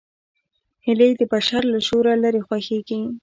هیلۍ 0.85 1.11
د 1.17 1.21
بشر 1.33 1.63
له 1.73 1.79
شوره 1.87 2.11
لیرې 2.21 2.41
خوښېږي 2.47 2.99